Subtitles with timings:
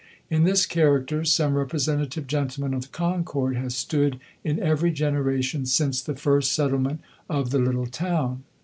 [0.31, 6.15] In this character some representative gentleman of Concord has stood in every generation since the
[6.15, 8.43] first settlement of the little town.